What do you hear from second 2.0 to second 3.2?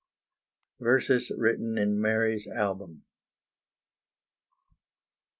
MARY'S ALBUM.